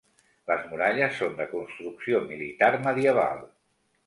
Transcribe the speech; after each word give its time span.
Les 0.51 0.63
muralles 0.71 1.13
són 1.19 1.35
de 1.41 1.47
construcció 1.51 2.23
militar 2.33 2.71
medieval. 2.89 3.47